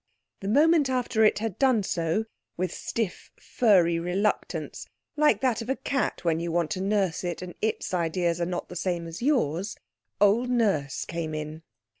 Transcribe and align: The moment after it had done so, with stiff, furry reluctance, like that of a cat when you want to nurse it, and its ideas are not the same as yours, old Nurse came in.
The 0.39 0.47
moment 0.47 0.89
after 0.89 1.23
it 1.23 1.37
had 1.37 1.59
done 1.59 1.83
so, 1.83 2.25
with 2.57 2.73
stiff, 2.73 3.31
furry 3.39 3.99
reluctance, 3.99 4.87
like 5.15 5.41
that 5.41 5.61
of 5.61 5.69
a 5.69 5.75
cat 5.75 6.25
when 6.25 6.39
you 6.39 6.51
want 6.51 6.71
to 6.71 6.81
nurse 6.81 7.23
it, 7.23 7.43
and 7.43 7.53
its 7.61 7.93
ideas 7.93 8.41
are 8.41 8.47
not 8.47 8.67
the 8.67 8.75
same 8.75 9.05
as 9.05 9.21
yours, 9.21 9.77
old 10.19 10.49
Nurse 10.49 11.05
came 11.05 11.35
in. 11.35 11.61